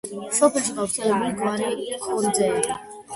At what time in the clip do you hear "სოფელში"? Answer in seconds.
0.35-0.71